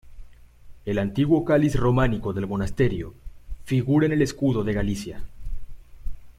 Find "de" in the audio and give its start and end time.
4.63-4.73